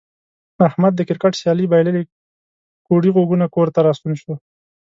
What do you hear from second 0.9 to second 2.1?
د کرکټ سیالي بایللې